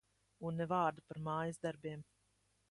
Un 0.49 0.55
ne 0.61 0.65
vārda 0.71 1.05
par 1.11 1.19
mājasdarbiem. 1.27 2.03